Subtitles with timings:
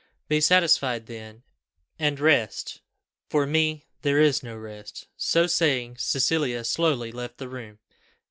[0.27, 1.43] "Be satisfied then,
[1.99, 2.81] and rest
[3.29, 7.77] for me there is no rest;" so saying Cecilia slowly left the room.